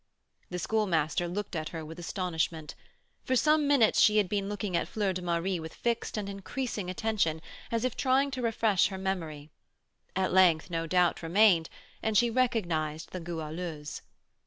The 0.49 0.57
Schoolmaster 0.57 1.27
looked 1.27 1.55
at 1.55 1.69
her 1.69 1.85
with 1.85 1.99
astonishment. 1.99 2.73
For 3.23 3.35
some 3.35 3.67
minutes 3.67 3.99
she 3.99 4.17
had 4.17 4.27
been 4.27 4.49
looking 4.49 4.75
at 4.75 4.87
Fleur 4.87 5.13
de 5.13 5.21
Marie 5.21 5.59
with 5.59 5.75
fixed 5.75 6.17
and 6.17 6.27
increasing 6.27 6.89
attention, 6.89 7.39
as 7.71 7.85
if 7.85 7.95
trying 7.95 8.31
to 8.31 8.41
refresh 8.41 8.87
her 8.87 8.97
memory. 8.97 9.51
At 10.15 10.33
length 10.33 10.71
no 10.71 10.87
doubt 10.87 11.21
remained, 11.21 11.69
and 12.01 12.17
she 12.17 12.31
recognised 12.31 13.11
the 13.11 13.19
Goualeuse. 13.19 14.01